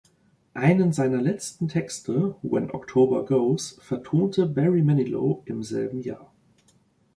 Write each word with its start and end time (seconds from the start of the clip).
Einen 0.55 0.93
seiner 0.93 1.21
letzten 1.21 1.67
Texte, 1.67 2.33
"When 2.41 2.71
October 2.71 3.23
Goes", 3.23 3.77
vertonte 3.83 4.47
Barry 4.47 4.81
Manilow 4.81 5.43
im 5.45 5.61
selben 5.61 6.01
Jahr. 6.01 6.31